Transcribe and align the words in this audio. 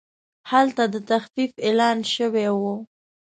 هلته 0.51 0.83
د 0.93 0.95
تخفیف 1.09 1.51
اعلان 1.65 1.97
شوی 2.13 2.47
و. 2.59 2.61